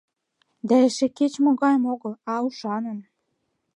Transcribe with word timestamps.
Да 0.67 0.75
эше 0.87 1.07
кеч-могайым 1.17 1.83
огыл, 1.93 2.13
а 2.31 2.33
ушаным. 2.47 2.99